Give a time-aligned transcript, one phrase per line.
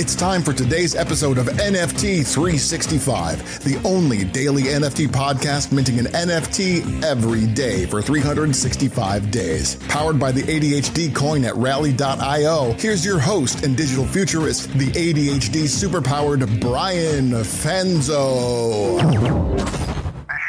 [0.00, 6.06] It's time for today's episode of NFT 365, the only daily NFT podcast minting an
[6.06, 9.76] NFT every day for 365 days.
[9.88, 15.64] Powered by the ADHD coin at rally.io, here's your host and digital futurist, the ADHD
[15.64, 18.96] superpowered Brian Fanzo.
[18.96, 19.12] This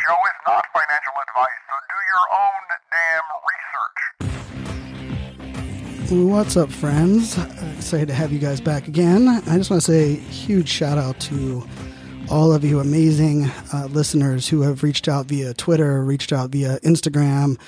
[0.07, 2.63] show is not financial advice, so do your own
[2.95, 3.27] damn
[6.07, 6.31] research.
[6.31, 7.37] What's up, friends?
[7.81, 9.27] Excited to have you guys back again.
[9.27, 11.67] I just want to say huge shout out to
[12.29, 16.79] all of you amazing uh, listeners who have reached out via Twitter, reached out via
[16.81, 17.59] Instagram.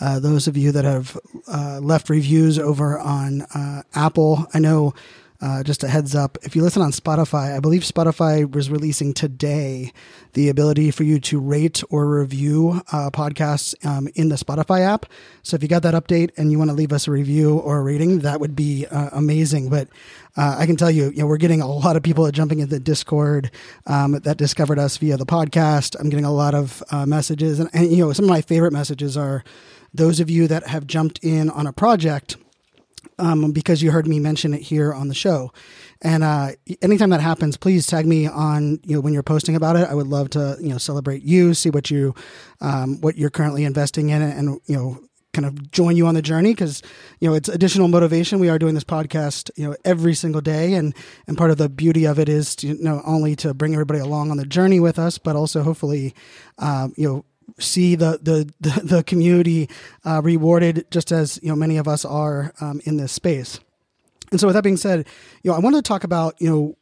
[0.00, 1.18] Uh, those of you that have
[1.48, 4.46] uh, left reviews over on uh, Apple.
[4.54, 4.94] I know
[5.40, 9.14] uh, just a heads up, if you listen on Spotify, I believe Spotify was releasing
[9.14, 9.92] today
[10.32, 15.06] the ability for you to rate or review uh, podcasts um, in the Spotify app.
[15.44, 17.78] So if you got that update and you want to leave us a review or
[17.78, 19.70] a rating, that would be uh, amazing.
[19.70, 19.88] But
[20.36, 22.80] uh, I can tell you, you know, we're getting a lot of people jumping into
[22.80, 23.52] Discord
[23.86, 25.94] um, that discovered us via the podcast.
[26.00, 28.72] I'm getting a lot of uh, messages, and, and you know, some of my favorite
[28.72, 29.44] messages are
[29.94, 32.36] those of you that have jumped in on a project
[33.18, 35.52] um, because you heard me mention it here on the show.
[36.00, 39.76] And uh, anytime that happens, please tag me on you know when you're posting about
[39.76, 39.88] it.
[39.88, 42.14] I would love to you know celebrate you, see what you
[42.60, 44.98] um, what you're currently investing in, and you know
[45.34, 46.82] kind of join you on the journey because
[47.20, 48.38] you know it's additional motivation.
[48.38, 50.94] We are doing this podcast you know every single day, and
[51.26, 54.00] and part of the beauty of it is to, you know only to bring everybody
[54.00, 56.14] along on the journey with us, but also hopefully
[56.58, 57.24] um, you know
[57.58, 59.68] see the the the, the community
[60.04, 63.60] uh, rewarded just as you know many of us are um, in this space.
[64.30, 65.06] And so, with that being said,
[65.42, 66.76] you know, I wanted to talk about you know.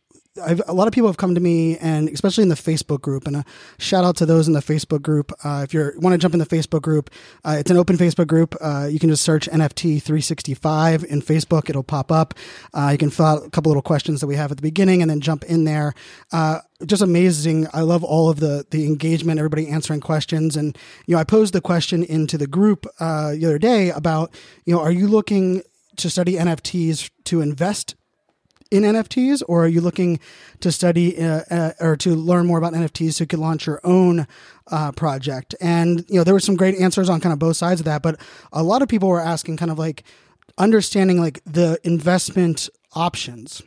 [0.44, 3.26] I've, a lot of people have come to me, and especially in the Facebook group,
[3.26, 3.44] and a
[3.78, 5.32] shout out to those in the Facebook group.
[5.44, 7.10] Uh, if you want to jump in the Facebook group,
[7.44, 8.54] uh, it's an open Facebook group.
[8.60, 12.34] Uh, you can just search NFT 365 in Facebook; it'll pop up.
[12.74, 15.02] Uh, you can fill out a couple little questions that we have at the beginning,
[15.02, 15.94] and then jump in there
[16.32, 17.66] uh, just amazing.
[17.72, 21.54] I love all of the the engagement, everybody answering questions, and you know, I posed
[21.54, 24.34] the question into the group uh, the other day about
[24.64, 25.62] you know, are you looking
[25.96, 27.94] to study NFTs to invest
[28.70, 30.20] in NFTs, or are you looking
[30.60, 33.80] to study uh, uh, or to learn more about NFTs so you can launch your
[33.84, 34.26] own
[34.68, 35.54] uh, project?
[35.60, 38.02] And you know, there were some great answers on kind of both sides of that,
[38.02, 38.20] but
[38.52, 40.04] a lot of people were asking kind of like
[40.58, 43.62] understanding like the investment options.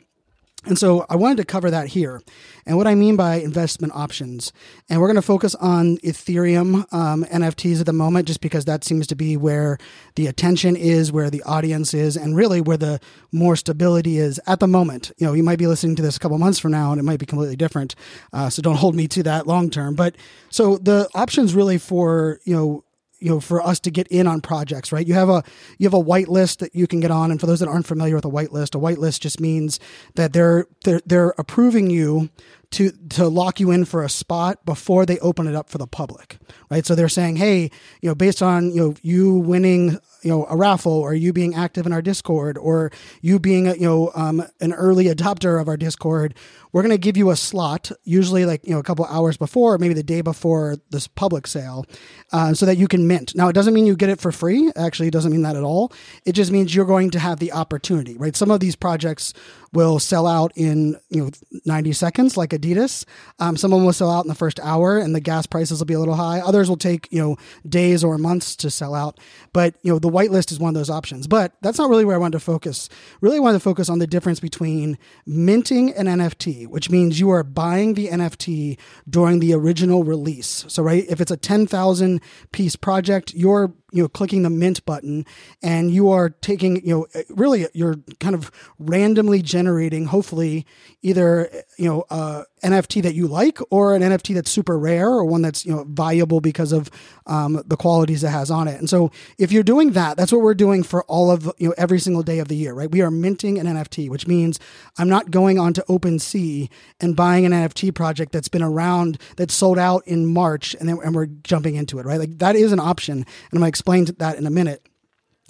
[0.65, 2.21] And so I wanted to cover that here.
[2.65, 4.51] And what I mean by investment options.
[4.89, 8.83] And we're going to focus on Ethereum um, NFTs at the moment, just because that
[8.83, 9.77] seems to be where
[10.15, 12.99] the attention is, where the audience is, and really where the
[13.31, 15.11] more stability is at the moment.
[15.17, 17.03] You know, you might be listening to this a couple months from now and it
[17.03, 17.95] might be completely different.
[18.33, 19.95] Uh, so don't hold me to that long term.
[19.95, 20.15] But
[20.49, 22.83] so the options really for, you know,
[23.19, 25.07] you know for us to get in on projects right?
[25.07, 25.43] You have a
[25.77, 28.15] you have a whitelist that you can get on and for those that aren't familiar
[28.15, 29.79] with a whitelist a whitelist just means
[30.15, 32.29] that they're they're they're approving you
[32.71, 35.87] to to lock you in for a spot before they open it up for the
[35.87, 36.37] public
[36.69, 36.85] right?
[36.85, 37.71] So they're saying hey
[38.01, 41.55] you know based on you know you winning you know a raffle or you being
[41.55, 42.91] active in our discord or
[43.21, 46.35] you being a, you know um, an early adopter of our discord
[46.71, 49.77] we're going to give you a slot usually like you know a couple hours before
[49.77, 51.85] maybe the day before this public sale
[52.31, 53.35] uh, so that you can mint.
[53.35, 54.71] Now it doesn't mean you get it for free.
[54.75, 55.91] Actually it doesn't mean that at all.
[56.25, 58.35] It just means you're going to have the opportunity right?
[58.35, 59.33] Some of these projects
[59.73, 61.31] will sell out in you know
[61.65, 63.05] 90 seconds like adidas.
[63.39, 65.79] Um, some of them will sell out in the first hour and the gas prices
[65.79, 66.39] will be a little high.
[66.39, 67.37] Others will take you know
[67.67, 69.19] days or months to sell out.
[69.53, 71.27] But you know the whitelist is one of those options.
[71.27, 72.89] But that's not really where i wanted to focus.
[73.21, 77.43] Really wanted to focus on the difference between minting an nft which means you are
[77.43, 78.77] buying the nft
[79.09, 80.65] during the original release.
[80.67, 82.21] So right if it's a 10000
[82.51, 85.25] piece project you're you know clicking the mint button
[85.61, 90.65] and you are taking you know really you're kind of randomly generating hopefully
[91.01, 95.25] either you know uh, nft that you like or an nft that's super rare or
[95.25, 96.89] one that's you know valuable because of
[97.25, 98.79] um, the qualities it has on it.
[98.79, 101.75] And so if you're doing that that's what we're doing for all of you know
[101.77, 102.91] every single day of the year right?
[102.91, 104.59] We are minting an nft which means
[104.97, 106.69] i'm not going on to OpenSea
[106.99, 110.99] and buying an nft project that's been around that's sold out in march and then
[111.03, 112.19] and we're jumping into it right?
[112.19, 114.85] Like that is an option and i'm to explain that in a minute.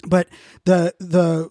[0.06, 0.28] But
[0.64, 1.50] the the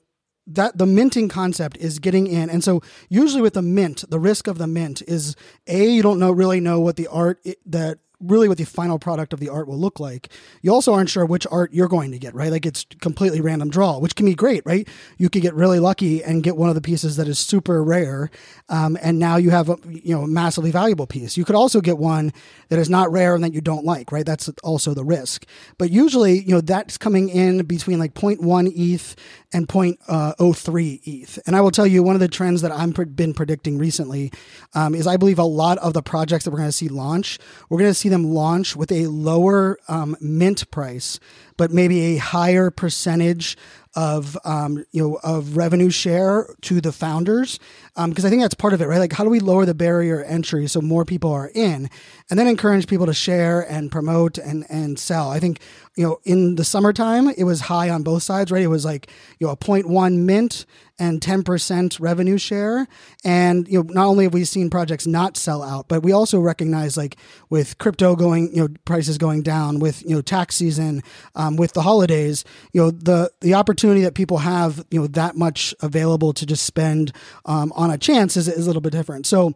[0.49, 2.49] that the minting concept is getting in.
[2.49, 5.35] And so usually with the mint the risk of the mint is
[5.67, 9.33] a you don't know really know what the art that really what the final product
[9.33, 10.29] of the art will look like.
[10.61, 12.51] You also aren't sure which art you're going to get, right?
[12.51, 14.87] Like it's completely random draw, which can be great, right?
[15.17, 18.29] You could get really lucky and get one of the pieces that is super rare,
[18.69, 21.37] um, and now you have a you know massively valuable piece.
[21.37, 22.33] You could also get one
[22.69, 24.25] that is not rare and that you don't like, right?
[24.25, 25.45] That's also the risk.
[25.77, 29.15] But usually, you know, that's coming in between like 0.1 ETH
[29.51, 31.39] and 0.03 ETH.
[31.47, 34.31] And I will tell you, one of the trends that I've been predicting recently
[34.73, 37.39] um, is I believe a lot of the projects that we're going to see launch,
[37.69, 41.19] we're going to see them launch with a lower um, mint price,
[41.59, 43.57] but maybe a higher percentage
[43.95, 47.59] of um, you know of revenue share to the founders
[47.95, 48.97] because um, I think that's part of it, right?
[48.97, 51.89] Like, how do we lower the barrier entry so more people are in,
[52.29, 55.31] and then encourage people to share and promote and and sell?
[55.31, 55.59] I think
[55.95, 58.63] you know in the summertime it was high on both sides, right?
[58.63, 60.65] It was like you know a 0.1 mint
[60.99, 62.85] and 10% revenue share.
[63.23, 66.39] And, you know, not only have we seen projects not sell out, but we also
[66.39, 67.15] recognize like
[67.49, 71.01] with crypto going, you know, prices going down with, you know, tax season,
[71.35, 72.43] um, with the holidays,
[72.73, 76.65] you know, the, the opportunity that people have, you know, that much available to just
[76.65, 77.11] spend,
[77.45, 79.25] um, on a chance is, is a little bit different.
[79.25, 79.53] So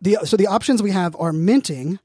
[0.00, 1.98] the, so the options we have are minting,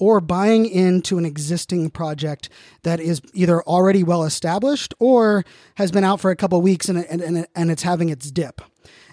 [0.00, 2.48] or buying into an existing project
[2.84, 5.44] that is either already well established or
[5.74, 8.60] has been out for a couple weeks and, and, and it's having its dip.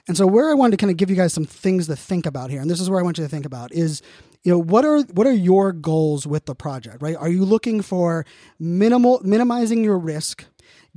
[0.08, 2.28] And so where I wanted to kind of give you guys some things to think
[2.28, 4.04] about here, and this is where I want you to think about is,
[4.46, 7.16] you know, what are what are your goals with the project, right?
[7.16, 8.28] Are you looking for
[8.60, 10.46] minimal minimizing your risk,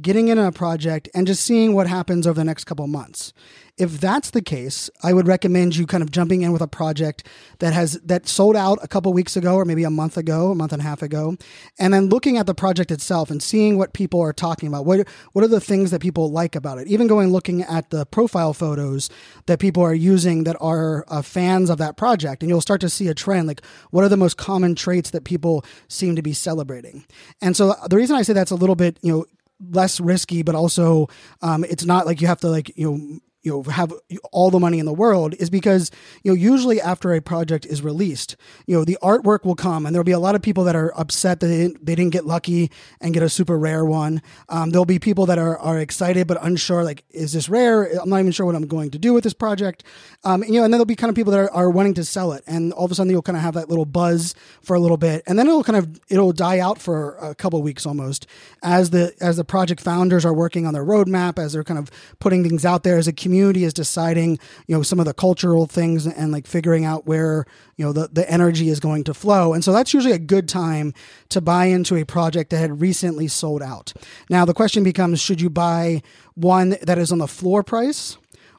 [0.02, 3.32] getting in a project and just seeing what happens over the next couple months?
[3.78, 7.26] If that's the case, I would recommend you kind of jumping in with a project
[7.60, 10.54] that has that sold out a couple weeks ago or maybe a month ago, a
[10.54, 11.36] month and a half ago,
[11.78, 14.84] and then looking at the project itself and seeing what people are talking about.
[14.84, 16.88] What what are the things that people like about it?
[16.88, 19.08] Even going looking at the profile photos
[19.46, 22.88] that people are using that are uh, fans of that project, and you'll start to
[22.88, 23.46] see a trend.
[23.46, 27.06] Like what are the most common traits that people seem to be celebrating?
[27.40, 29.26] And so the reason I say that's a little bit, you know,
[29.70, 31.08] less risky, but also
[31.42, 33.92] um, it's not like you have to like you know you know have
[34.32, 35.90] all the money in the world is because
[36.22, 38.36] you know usually after a project is released
[38.66, 40.92] you know the artwork will come and there'll be a lot of people that are
[40.98, 42.70] upset that they didn't, they didn't get lucky
[43.00, 44.22] and get a super rare one.
[44.48, 47.84] Um, there'll be people that are, are excited but unsure like is this rare?
[48.00, 49.84] I'm not even sure what i'm going to do with this project.
[50.24, 51.94] Um, and, you know and then there'll be kind of people that are, are wanting
[51.94, 54.34] to sell it and all of a sudden you'll kind of have that little buzz
[54.62, 57.60] for a little bit and then it'll kind of it'll die out for a couple
[57.62, 58.26] weeks almost
[58.62, 61.90] as the as the project founders are working on their roadmap as they're kind of
[62.18, 65.66] putting things out there as a community is deciding, you know, some of the cultural
[65.66, 67.44] things and like figuring out where,
[67.76, 69.52] you know, the, the energy is going to flow.
[69.52, 70.94] And so that's usually a good time
[71.28, 73.92] to buy into a project that had recently sold out.
[74.30, 76.02] Now, the question becomes should you buy
[76.36, 78.16] one that is on the floor price?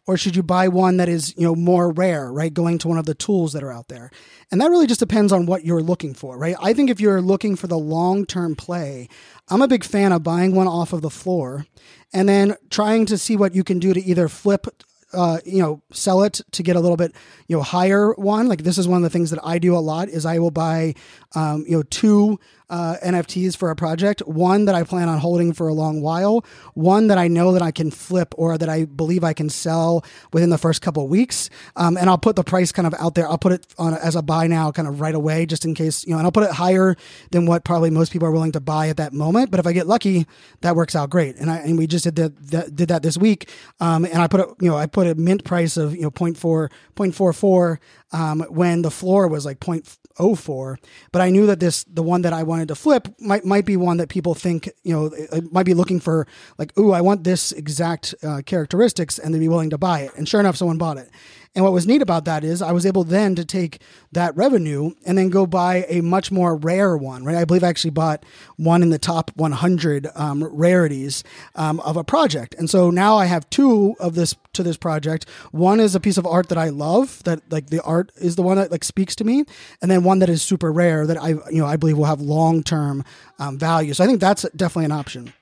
[0.08, 2.98] or should you buy one that is you know more rare right going to one
[2.98, 4.10] of the tools that are out there
[4.50, 7.22] and that really just depends on what you're looking for right i think if you're
[7.22, 9.08] looking for the long term play
[9.50, 11.68] i'm a big fan of buying one off of the floor
[12.14, 14.68] and then trying to see what you can do to either flip
[15.14, 17.16] uh, you know, sell it to get a little bit,
[17.48, 18.48] you know, higher one.
[18.48, 20.52] Like this is one of the things that I do a lot is I will
[20.52, 20.94] buy,
[21.36, 24.22] um, you know, two uh, NFTs for a project.
[24.28, 26.46] One that I plan on holding for a long while.
[26.74, 30.04] One that I know that I can flip or that I believe I can sell
[30.32, 31.50] within the first couple weeks.
[31.76, 33.28] Um, and I'll put the price kind of out there.
[33.28, 36.06] I'll put it on as a buy now, kind of right away, just in case
[36.06, 36.18] you know.
[36.18, 36.96] And I'll put it higher
[37.32, 39.52] than what probably most people are willing to buy at that moment.
[39.52, 40.28] But if I get lucky,
[40.62, 41.38] that works out great.
[41.38, 43.50] And I and we just did that, did that this week.
[43.80, 46.12] Um, and I put a you know I put a mint price of you know
[46.12, 47.78] 0.4 0.44
[48.12, 50.78] um, when the floor was like 0.04.
[51.12, 53.78] But I knew that this, the one that I wanted to flip might, might be
[53.78, 57.24] one that people think, you know, it might be looking for like, ooh, I want
[57.24, 60.12] this exact uh, characteristics and they'd be willing to buy it.
[60.16, 61.10] And sure enough, someone bought it.
[61.56, 64.92] And what was neat about that is I was able then to take that revenue
[65.06, 67.36] and then go buy a much more rare one, right?
[67.36, 68.24] I believe I actually bought
[68.56, 71.24] one in the top 100 um, rarities
[71.56, 72.54] um, of a project.
[72.56, 75.28] And so now I have two of this to this project.
[75.52, 78.44] One is a piece of art that I love, that like the art is the
[78.44, 79.44] one that like speaks to me,
[79.82, 82.22] and then one that is super rare that I you know I believe will have
[82.22, 83.04] long term
[83.40, 83.94] um, value.
[83.94, 85.34] So I think that's definitely an option.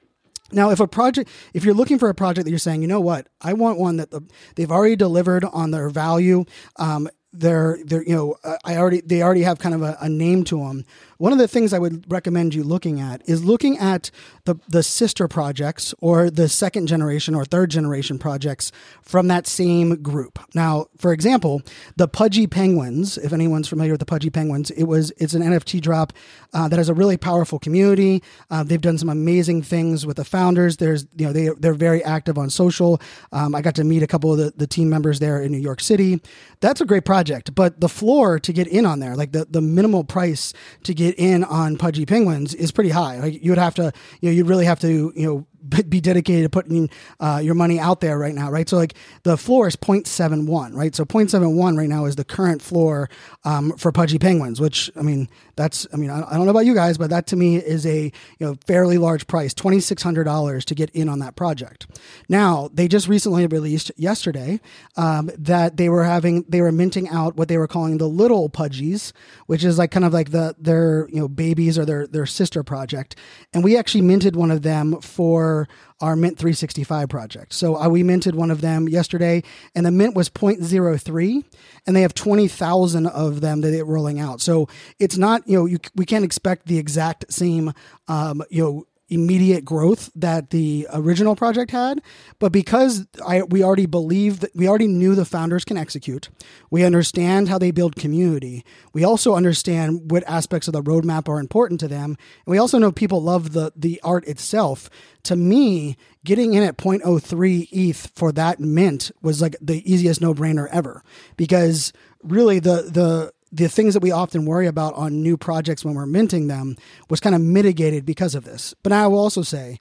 [0.51, 3.01] Now, if a project, if you're looking for a project that you're saying, you know
[3.01, 4.21] what, I want one that the,
[4.55, 6.45] they've already delivered on their value,
[6.77, 10.43] um, they're, they're, you know, I already, they already have kind of a, a name
[10.45, 10.85] to them
[11.17, 14.11] one of the things I would recommend you looking at is looking at
[14.45, 18.71] the, the sister projects or the second generation or third generation projects
[19.01, 20.39] from that same group.
[20.53, 21.61] Now, for example,
[21.95, 25.81] the Pudgy Penguins, if anyone's familiar with the Pudgy Penguins, it was it's an NFT
[25.81, 26.13] drop
[26.53, 28.21] uh, that has a really powerful community.
[28.49, 30.77] Uh, they've done some amazing things with the founders.
[30.77, 33.01] There's you know they they're very active on social.
[33.31, 35.57] Um, I got to meet a couple of the, the team members there in New
[35.57, 36.21] York City.
[36.59, 39.61] That's a great project, but the floor to get in on there, like the the
[39.61, 43.19] minimal price to get in on Pudgy Penguins is pretty high.
[43.19, 45.47] Like you would have to, you know, you'd really have to, you know,
[45.89, 48.67] be dedicated to putting uh, your money out there right now, right?
[48.67, 48.93] So like
[49.23, 50.95] the floor is 0.71, right?
[50.95, 53.09] So 0.71 right now is the current floor
[53.43, 56.75] um, for Pudgy Penguins, which I mean, that's I mean, I, don't know about you
[56.75, 58.11] guys, but that to me is a you
[58.45, 61.87] know fairly large price, twenty six hundred dollars to get in on that project.
[62.29, 64.59] Now they just recently released yesterday
[64.95, 68.49] um, that they were having they were minting out what they were calling the little
[68.49, 69.13] Pudgies,
[69.47, 72.61] which is like kind of like the their you know babies or their their sister
[72.61, 73.15] project,
[73.51, 75.56] and we actually minted one of them for
[76.01, 77.53] our Mint 365 project.
[77.53, 81.43] So uh, we minted one of them yesterday, and the mint was 0.03,
[81.85, 84.41] and they have 20,000 of them that they're rolling out.
[84.41, 84.67] So
[84.99, 87.73] it's not, you know, you, we can't expect the exact same,
[88.07, 92.01] um, you know, immediate growth that the original project had,
[92.39, 96.29] but because I we already believe that we already knew the founders can execute,
[96.69, 98.65] we understand how they build community.
[98.93, 102.77] We also understand what aspects of the roadmap are important to them, and we also
[102.77, 104.89] know people love the the art itself.
[105.23, 110.33] To me, getting in at 0.03 ETH for that mint was like the easiest no
[110.33, 111.03] brainer ever
[111.35, 111.91] because
[112.23, 116.05] really the the the things that we often worry about on new projects when we're
[116.05, 116.75] minting them
[117.09, 118.73] was kind of mitigated because of this.
[118.83, 119.79] But I will also say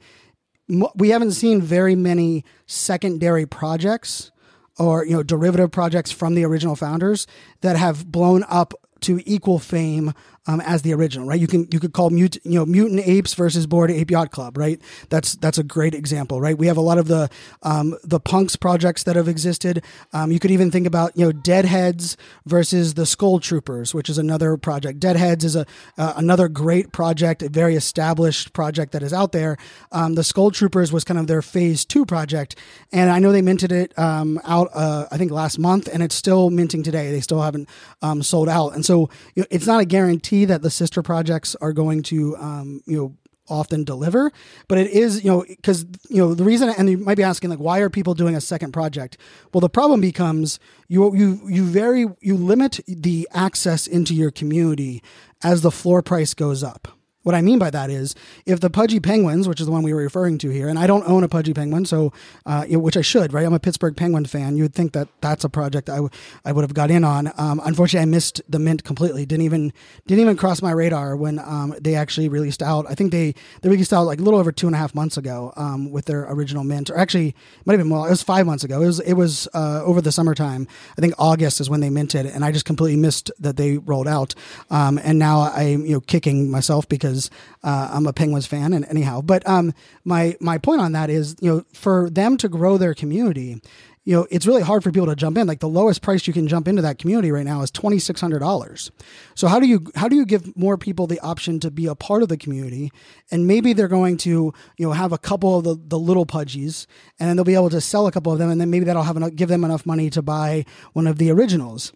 [0.95, 4.31] we haven't seen very many secondary projects
[4.79, 7.27] or you know derivative projects from the original founders
[7.61, 10.13] that have blown up to equal fame
[10.47, 11.41] um, as the original, right?
[11.41, 14.81] You can you could call you know mutant apes versus bored ape yacht club, right?
[15.09, 16.57] That's that's a great example, right?
[16.57, 17.29] We have a lot of the
[17.63, 19.85] um, the punks projects that have existed.
[20.13, 24.19] Um, you could even think about you know Deadheads versus the Skull Troopers, which is
[24.19, 25.01] another project.
[25.01, 25.67] Deadheads is a
[25.99, 29.57] uh, another great project, a very established project that is out there.
[29.93, 32.57] Um, the Skull Troopers was kind of their phase two project,
[32.93, 36.15] and I know they minted it um, out uh, I think last month, and it's
[36.15, 37.11] still minting today.
[37.11, 37.69] They still haven't
[38.03, 41.03] um, sold out, and so you know, it's not a guarantee guarantee that the sister
[41.03, 43.17] projects are going to, um, you know,
[43.49, 44.33] often deliver
[44.67, 47.49] but it is you know because you know the reason and you might be asking
[47.49, 49.17] like why are people doing a second project?
[49.53, 55.01] Well the problem becomes you you you very you limit the access into your community
[55.45, 56.89] as the floor price goes up
[57.27, 58.15] what I mean by that is
[58.47, 60.87] if the Pudgy Penguins, which is the one we were referring to here, and I
[60.87, 62.13] don't own a Pudgy Penguin, so
[62.47, 63.45] uh, which I should, right?
[63.45, 64.57] I'm a Pittsburgh Penguin fan.
[64.57, 66.11] You would think that that's a project I, w-
[66.45, 67.33] I would have got in on.
[67.37, 69.27] Um, unfortunately, I missed the mint completely.
[69.27, 69.73] Didn't even
[70.07, 72.87] didn't even cross my radar when um, they actually released out.
[72.89, 75.17] I think they they released out like a little over two and a half months
[75.17, 78.07] ago um, with their original mint, or actually might have been more.
[78.07, 78.81] It was five months ago.
[78.83, 80.69] It was it was uh, over the summertime.
[80.97, 84.07] I think August is when they minted, and I just completely missed that they rolled
[84.07, 84.37] out.
[84.71, 87.31] Um, and now I'm you know kicking myself because because
[87.65, 88.73] uh, I'm a Penguins fan.
[88.73, 89.73] And anyhow, but um,
[90.05, 93.61] my my point on that is, you know, for them to grow their community,
[94.05, 95.47] you know, it's really hard for people to jump in.
[95.47, 98.21] Like the lowest price you can jump into that community right now is twenty six
[98.21, 98.91] hundred dollars.
[99.35, 101.95] So how do you how do you give more people the option to be a
[101.95, 102.93] part of the community?
[103.31, 106.87] And maybe they're going to you know have a couple of the, the little pudgies,
[107.19, 109.03] and then they'll be able to sell a couple of them, and then maybe that'll
[109.03, 111.93] have enough, give them enough money to buy one of the originals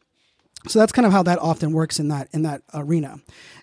[0.69, 3.19] so that's kind of how that often works in that in that arena.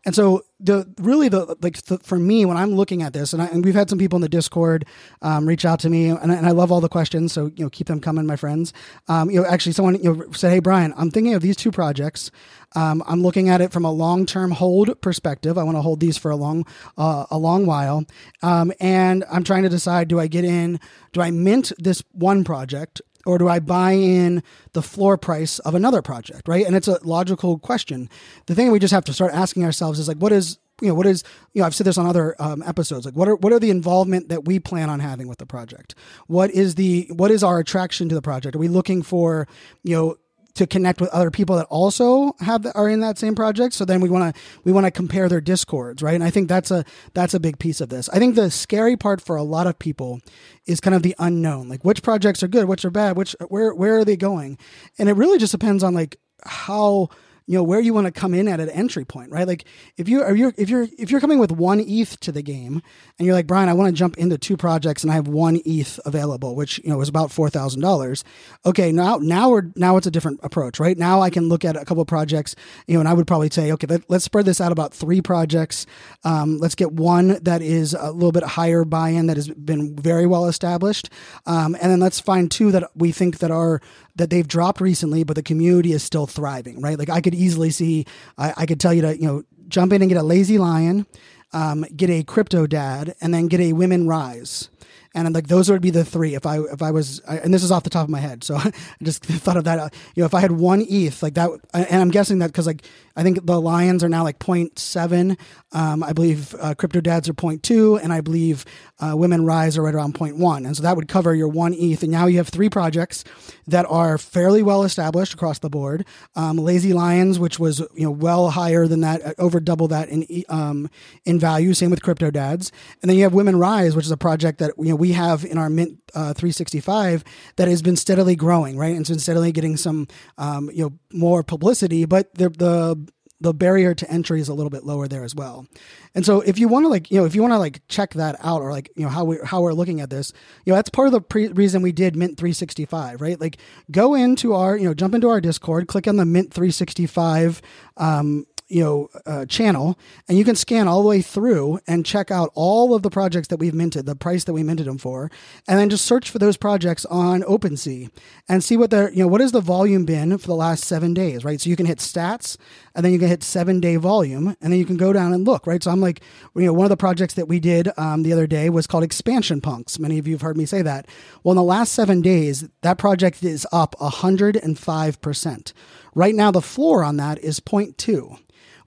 [0.05, 3.41] And so the really the like the, for me when i'm looking at this and,
[3.41, 4.85] I, and we've had some people in the discord
[5.21, 7.63] um, reach out to me and I, and I, love all the questions so you
[7.63, 8.73] know keep them coming my friends.
[9.07, 11.71] Um, you know actually someone you know said hey brian i'm thinking of these two
[11.71, 12.31] projects.
[12.75, 15.57] Um, i'm looking at it from a long-term hold perspective.
[15.57, 16.65] I want to hold these for a long
[16.97, 18.05] uh, a long while.
[18.41, 20.79] Um, and i'm trying to decide do i get in
[21.13, 24.41] do i mint this one project or do I buy in
[24.73, 26.65] the floor price of another project, right?
[26.65, 28.09] And it's a logical question.
[28.45, 30.93] The thing we just have to start asking ourselves is like, what is you know
[30.93, 33.51] what is you know I've said this on other um, episodes like what are what
[33.51, 35.95] are the involvement that we plan on having with the project
[36.27, 39.47] what is the what is our attraction to the project are we looking for
[39.83, 40.17] you know
[40.57, 43.73] to connect with other people that also have are in that same project.
[43.73, 46.15] So then we want to we want to compare their discords, right?
[46.15, 46.83] And I think that's a
[47.13, 48.09] that's a big piece of this.
[48.09, 50.19] I think the scary part for a lot of people
[50.65, 53.73] is kind of the unknown, like which projects are good, which are bad, which where
[53.73, 54.57] where are they going,
[54.99, 57.09] and it really just depends on like how
[57.47, 59.47] you know where you want to come in at an entry point right?
[59.47, 59.65] Like
[59.97, 62.81] if you are you if you're if you're coming with one eth to the game
[63.17, 65.59] and you're like brian i want to jump into two projects and i have one
[65.65, 68.23] eth available which you know is about $4000
[68.65, 70.97] okay now now we're now it's a different approach right?
[70.97, 72.55] Now i can look at a couple of projects
[72.87, 75.21] you know and i would probably say okay let, us spread this out about three
[75.21, 75.85] projects.
[76.23, 80.25] Um, let's get one that is a little bit higher buy-in that has been very
[80.25, 81.09] well established
[81.45, 83.81] um, and then let's find two that we think that are
[84.17, 86.97] that they've dropped recently, but the community is still thriving, right?
[86.97, 88.05] Like I could easily see,
[88.37, 91.05] I, I could tell you to, you know, jump in and get a lazy lion,
[91.53, 94.69] um, get a crypto dad, and then get a women rise.
[95.13, 97.63] and like those would be the three if I if I was I, and this
[97.63, 98.71] is off the top of my head, so I
[99.01, 99.93] just thought of that.
[100.15, 102.83] You know, if I had one ETH like that, and I'm guessing that because like
[103.15, 105.37] I think the Lions are now like 0.7.
[105.71, 108.65] Um, I believe uh, Crypto Dads are 0.2, and I believe
[108.99, 110.65] uh, Women Rise are right around 0.1.
[110.65, 112.01] And so that would cover your one ETH.
[112.03, 113.23] And now you have three projects
[113.67, 116.05] that are fairly well established across the board.
[116.35, 120.09] Um, Lazy Lions, which was you know well higher than that, uh, over double that
[120.09, 120.89] in um,
[121.25, 121.73] in value.
[121.73, 122.71] Same with Crypto Dads.
[123.01, 125.45] And then you have Women Rise, which is a project that you know we have
[125.45, 127.23] in our Mint uh, 365
[127.57, 130.93] that has been steadily growing, right, and it's been steadily getting some um, you know
[131.13, 132.05] more publicity.
[132.05, 133.07] But the the
[133.39, 135.67] the barrier to entry is a little bit lower there as well.
[136.15, 138.13] And so if you want to like, you know, if you want to like check
[138.15, 140.33] that out or like, you know, how we how we're looking at this,
[140.65, 143.39] you know, that's part of the pre- reason we did Mint 365, right?
[143.39, 143.57] Like
[143.91, 147.61] go into our, you know, jump into our Discord, click on the Mint 365
[147.97, 152.31] um, you know uh, channel and you can scan all the way through and check
[152.31, 155.31] out all of the projects that we've minted the price that we minted them for
[155.67, 158.09] and then just search for those projects on OpenSea
[158.49, 161.13] and see what their you know what has the volume been for the last seven
[161.13, 162.57] days right so you can hit stats
[162.97, 165.45] and then you can hit seven day volume and then you can go down and
[165.45, 165.81] look right?
[165.81, 166.21] So i'm like
[166.55, 169.03] you know one of the projects that we did um, the other day was called
[169.03, 169.99] expansion punks.
[169.99, 171.07] Many of you have heard me say that.
[171.43, 175.73] Well in the last seven days that project is up 105%
[176.15, 178.39] right now the floor on that is 0.2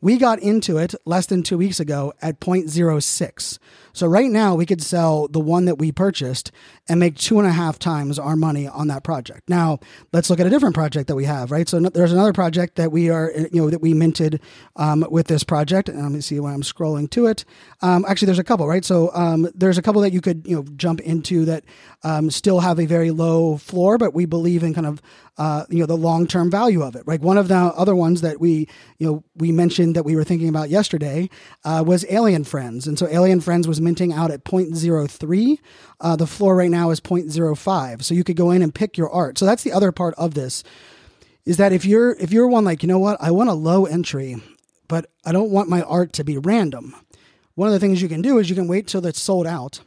[0.02, 3.58] we got into it less than two weeks ago at 0.06.
[3.92, 6.52] So right now we could sell the one that we purchased
[6.88, 9.48] and make two and a half times our money on that project.
[9.48, 9.78] Now
[10.12, 11.68] let's look at a different project that we have, right?
[11.68, 14.40] So there's another project that we are, you know, that we minted
[14.76, 15.88] um, with this project.
[15.88, 17.44] And let me see when I'm scrolling to it.
[17.82, 18.84] Um, actually, there's a couple, right?
[18.84, 21.64] So um, there's a couple that you could, you know, jump into that
[22.02, 25.02] um, still have a very low floor, but we believe in kind of,
[25.38, 27.02] uh, you know, the long term value of it.
[27.06, 27.20] Right?
[27.20, 28.68] One of the other ones that we,
[28.98, 31.28] you know, we mentioned that we were thinking about yesterday
[31.64, 35.58] uh, was Alien Friends, and so Alien Friends was minting out at 0.03.
[36.00, 38.02] Uh, the floor right now is 0.05.
[38.02, 39.38] So you could go in and pick your art.
[39.38, 40.62] So that's the other part of this
[41.44, 43.86] is that if you're if you're one like, you know what, I want a low
[43.86, 44.36] entry,
[44.88, 46.94] but I don't want my art to be random.
[47.54, 49.80] One of the things you can do is you can wait till it's sold out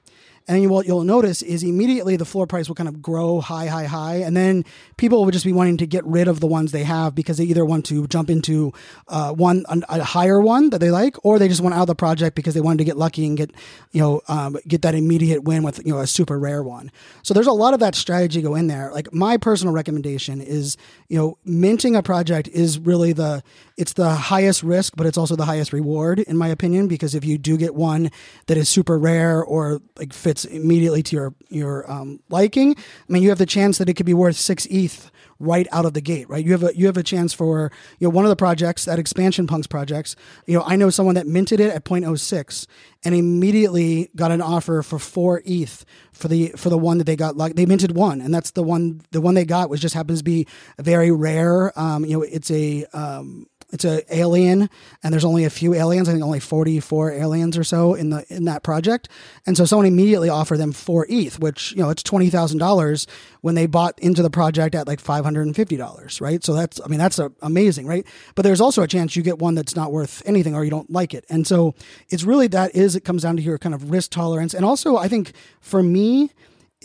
[0.48, 3.86] and what you'll notice is immediately the floor price will kind of grow high, high,
[3.86, 4.16] high.
[4.16, 4.66] And then
[4.98, 7.46] people will just be wanting to get rid of the ones they have because they
[7.46, 8.74] either want to jump into
[9.08, 11.96] uh, one, a higher one that they like, or they just want out of the
[11.96, 13.52] project because they wanted to get lucky and get,
[13.92, 16.92] you know, um, get that immediate win with, you know, a super rare one.
[17.22, 18.92] So there's a lot of that strategy go in there.
[18.92, 20.78] Like my personal recommendation is,
[21.08, 23.44] you know, minting a project is really the,
[23.78, 27.24] it's the highest risk, but it's also the highest reward in my opinion, because if
[27.24, 28.12] you do get one
[28.48, 30.14] that is super rare or like
[30.46, 34.06] immediately to your your um, liking, I mean, you have the chance that it could
[34.06, 36.44] be worth six ETH right out of the gate, right?
[36.44, 39.00] You have a you have a chance for you know one of the projects that
[39.00, 40.16] expansion punks projects.
[40.46, 42.68] You know, I know someone that minted it at 0.06
[43.04, 47.16] and immediately got an offer for four ETH for the for the one that they
[47.16, 47.36] got.
[47.36, 50.20] Like they minted one, and that's the one the one they got, which just happens
[50.20, 50.48] to be
[50.80, 51.78] very rare.
[51.80, 54.70] Um, you know, it's a um, it's a alien,
[55.02, 56.08] and there's only a few aliens.
[56.08, 59.10] I think only 44 aliens or so in the in that project.
[59.48, 63.08] And so someone immediately offered them four ETH, which you know it's twenty thousand dollars
[63.42, 66.44] when they bought into the project at like five hundred and fifty dollars, right?
[66.44, 68.06] So that's I mean that's a, amazing, right?
[68.36, 70.92] But there's also a chance you get one that's not worth anything or you don't
[70.92, 71.26] like it.
[71.28, 71.74] And so
[72.10, 74.98] it's really that is it comes down to your kind of risk tolerance, and also
[74.98, 76.30] I think for me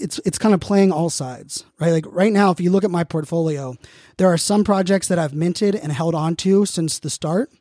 [0.01, 1.91] it's it's kind of playing all sides, right?
[1.91, 3.77] Like right now, if you look at my portfolio,
[4.17, 7.53] there are some projects that I've minted and held on to since the start.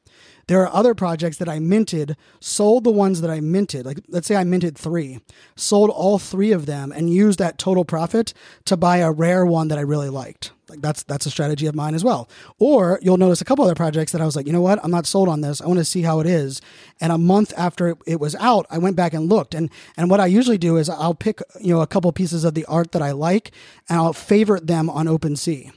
[0.47, 3.85] There are other projects that I minted, sold the ones that I minted.
[3.85, 5.19] Like let's say I minted three,
[5.55, 8.33] sold all three of them, and used that total profit
[8.65, 10.51] to buy a rare one that I really liked.
[10.69, 12.29] Like that's that's a strategy of mine as well.
[12.59, 14.91] Or you'll notice a couple other projects that I was like, you know what, I'm
[14.91, 15.61] not sold on this.
[15.61, 16.61] I want to see how it is.
[16.99, 19.53] And a month after it was out, I went back and looked.
[19.53, 22.53] And and what I usually do is I'll pick you know a couple pieces of
[22.53, 23.51] the art that I like
[23.89, 25.73] and I'll favorite them on OpenSea.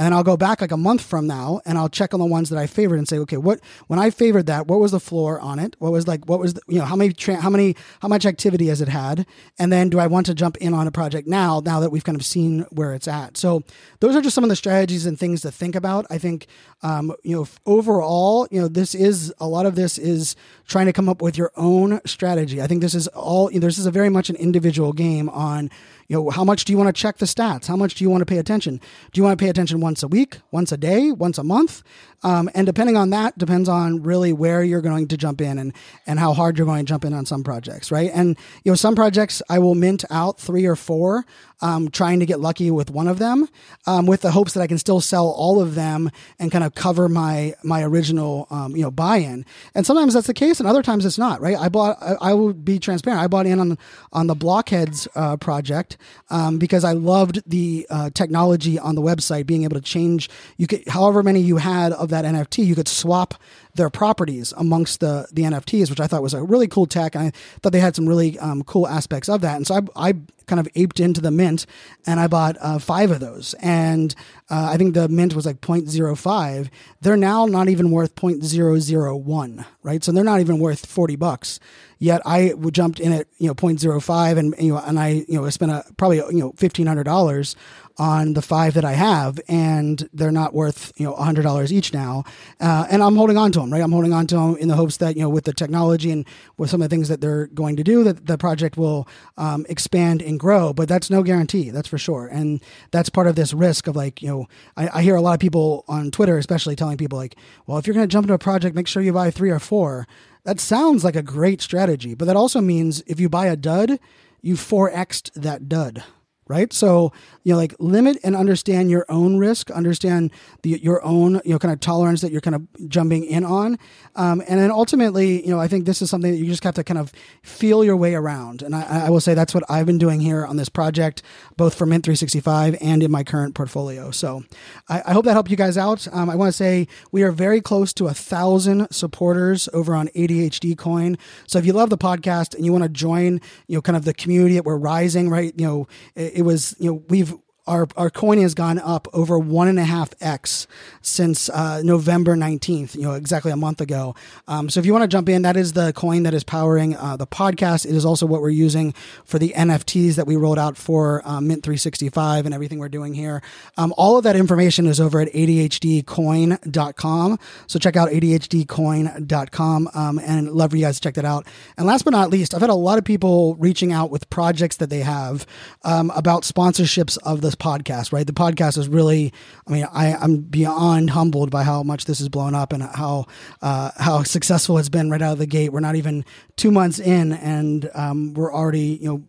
[0.00, 2.26] And then I'll go back like a month from now and I'll check on the
[2.26, 4.98] ones that I favored and say, okay, what when I favored that, what was the
[4.98, 5.76] floor on it?
[5.78, 8.24] What was like what was the, you know how many tra- how many how much
[8.24, 9.26] activity has it had?
[9.58, 12.02] And then do I want to jump in on a project now now that we've
[12.02, 13.36] kind of seen where it's at?
[13.36, 13.62] So
[13.98, 16.06] those are just some of the strategies and things to think about.
[16.08, 16.46] I think
[16.82, 20.34] um, you know overall, you know this is a lot of this is
[20.66, 22.62] trying to come up with your own strategy.
[22.62, 25.28] I think this is all you know, this is a very much an individual game
[25.28, 25.68] on
[26.10, 27.68] you know, how much do you want to check the stats?
[27.68, 28.80] How much do you want to pay attention?
[29.12, 31.84] Do you want to pay attention once a week, once a day, once a month?
[32.22, 35.72] Um, and depending on that, depends on really where you're going to jump in and,
[36.06, 38.10] and how hard you're going to jump in on some projects, right?
[38.12, 41.24] And, you know, some projects I will mint out three or four,
[41.62, 43.48] um, trying to get lucky with one of them,
[43.86, 46.74] um, with the hopes that I can still sell all of them and kind of
[46.74, 49.46] cover my, my original, um, you know, buy in.
[49.74, 51.56] And sometimes that's the case and other times it's not, right?
[51.56, 53.22] I bought, I, I will be transparent.
[53.22, 53.78] I bought in on,
[54.12, 55.96] on the Blockheads, uh, project,
[56.28, 60.28] um, because I loved the, uh, technology on the website, being able to change,
[60.58, 63.34] you could, however many you had of that NFT, you could swap
[63.74, 67.14] their properties amongst the the NFTs, which I thought was a really cool tech.
[67.14, 69.56] And I thought they had some really um, cool aspects of that.
[69.56, 70.14] And so I, I
[70.50, 71.64] kind of aped into the mint
[72.06, 73.54] and I bought uh, five of those.
[73.62, 74.14] And
[74.50, 76.68] uh, I think the mint was like 0.05.
[77.00, 80.02] They're now not even worth 0.001, right?
[80.02, 81.60] So they're not even worth 40 bucks.
[82.00, 85.48] Yet I jumped in at, you know, 0.05 and, you know, and I, you know,
[85.50, 87.54] spent a, probably, you know, $1,500
[88.00, 91.92] on the five that I have, and they're not worth you know hundred dollars each
[91.92, 92.24] now.
[92.58, 93.82] Uh, and I'm holding on to them, right?
[93.82, 96.24] I'm holding on to them in the hopes that you know with the technology and
[96.56, 99.66] with some of the things that they're going to do, that the project will um,
[99.68, 100.72] expand and grow.
[100.72, 102.26] But that's no guarantee, that's for sure.
[102.26, 104.46] And that's part of this risk of like you know
[104.78, 107.36] I, I hear a lot of people on Twitter, especially telling people like,
[107.66, 109.58] well, if you're going to jump into a project, make sure you buy three or
[109.60, 110.08] four.
[110.44, 114.00] That sounds like a great strategy, but that also means if you buy a dud,
[114.40, 116.02] you 4xed that dud
[116.50, 116.72] right?
[116.72, 117.12] So,
[117.44, 120.32] you know, like limit and understand your own risk, understand
[120.62, 123.78] the, your own, you know, kind of tolerance that you're kind of jumping in on.
[124.16, 126.74] Um, and then ultimately, you know, I think this is something that you just have
[126.74, 128.62] to kind of feel your way around.
[128.62, 131.22] And I, I will say that's what I've been doing here on this project,
[131.56, 134.10] both for Mint 365 and in my current portfolio.
[134.10, 134.42] So
[134.88, 136.08] I, I hope that helped you guys out.
[136.12, 140.08] Um, I want to say we are very close to a thousand supporters over on
[140.08, 141.16] ADHD Coin.
[141.46, 144.04] So if you love the podcast and you want to join, you know, kind of
[144.04, 145.54] the community that we're rising, right?
[145.56, 147.34] You know, it, it was, you know, we've
[147.70, 150.66] our, our coin has gone up over one and a half X
[151.02, 154.16] since uh, November 19th, you know, exactly a month ago.
[154.48, 156.96] Um, so if you want to jump in, that is the coin that is powering
[156.96, 157.86] uh, the podcast.
[157.86, 158.92] It is also what we're using
[159.24, 163.14] for the NFTs that we rolled out for uh, Mint 365 and everything we're doing
[163.14, 163.40] here.
[163.76, 167.38] Um, all of that information is over at ADHDcoin.com.
[167.68, 171.46] So check out ADHDcoin.com um, and love for you guys to check that out.
[171.76, 174.78] And last but not least, I've had a lot of people reaching out with projects
[174.78, 175.46] that they have
[175.84, 178.26] um, about sponsorships of this podcast, right?
[178.26, 179.32] The podcast is really,
[179.66, 183.26] I mean, I, I'm beyond humbled by how much this has blown up and how
[183.62, 185.72] uh, how successful it's been right out of the gate.
[185.72, 186.24] We're not even
[186.56, 189.22] two months in, and um, we're already, you know,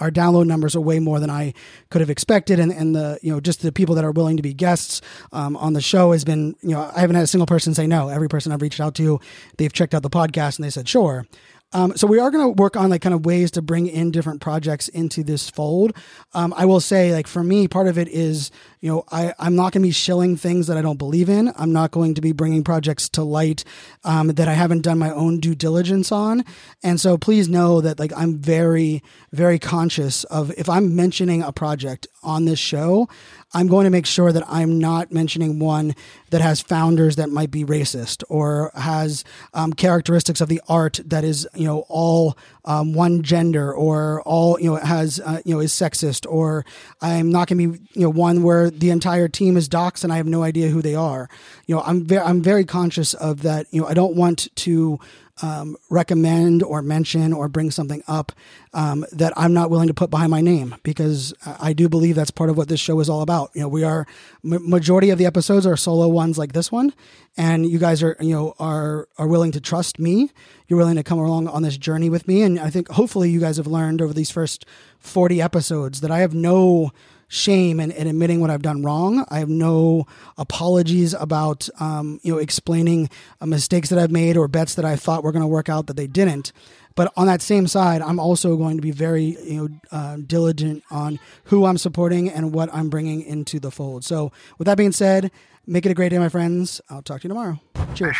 [0.00, 1.54] our download numbers are way more than I
[1.90, 4.42] could have expected, and, and the you know just the people that are willing to
[4.42, 5.00] be guests
[5.32, 7.86] um, on the show has been you know I haven't had a single person say
[7.86, 8.08] no.
[8.08, 9.20] Every person I've reached out to,
[9.56, 11.26] they've checked out the podcast and they said sure.
[11.74, 14.12] Um, so we are going to work on like kind of ways to bring in
[14.12, 15.92] different projects into this fold.
[16.32, 19.56] Um, I will say, like for me, part of it is you know I I'm
[19.56, 21.52] not going to be shilling things that I don't believe in.
[21.56, 23.64] I'm not going to be bringing projects to light
[24.04, 26.44] um, that I haven't done my own due diligence on.
[26.82, 31.52] And so please know that like I'm very very conscious of if I'm mentioning a
[31.52, 33.08] project on this show,
[33.54, 35.94] I'm going to make sure that I'm not mentioning one
[36.30, 41.22] that has founders that might be racist or has um, characteristics of the art that
[41.22, 45.60] is, you know, all um, one gender or all, you know, has, uh, you know,
[45.60, 46.64] is sexist or
[47.00, 50.12] I'm not going to be, you know, one where the entire team is docs and
[50.12, 51.28] I have no idea who they are.
[51.66, 53.66] You know, I'm very, I'm very conscious of that.
[53.70, 54.98] You know, I don't want to,
[55.42, 58.32] um, recommend or mention or bring something up
[58.72, 62.30] um, that I'm not willing to put behind my name because I do believe that's
[62.30, 63.50] part of what this show is all about.
[63.54, 64.06] You know, we are
[64.42, 66.92] majority of the episodes are solo ones like this one,
[67.36, 70.30] and you guys are you know are are willing to trust me.
[70.68, 73.40] You're willing to come along on this journey with me, and I think hopefully you
[73.40, 74.64] guys have learned over these first
[75.00, 76.92] 40 episodes that I have no
[77.34, 79.24] shame in, admitting what I've done wrong.
[79.28, 80.06] I have no
[80.38, 84.96] apologies about, um, you know, explaining uh, mistakes that I've made or bets that I
[84.96, 86.52] thought were going to work out that they didn't.
[86.94, 90.84] But on that same side, I'm also going to be very, you know, uh, diligent
[90.90, 94.04] on who I'm supporting and what I'm bringing into the fold.
[94.04, 95.32] So, with that being said,
[95.66, 96.80] make it a great day, my friends.
[96.88, 97.58] I'll talk to you tomorrow.
[97.96, 98.16] Cheers.